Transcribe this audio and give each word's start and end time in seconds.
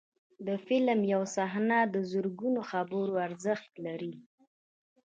د 0.47 0.49
فلم 0.65 0.99
یو 1.13 1.23
صحنه 1.35 1.79
د 1.93 1.95
زرګونو 2.11 2.61
خبرو 2.71 3.15
ارزښت 3.27 3.71
لري. 3.85 4.13